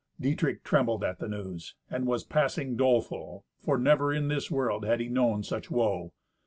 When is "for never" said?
3.59-4.11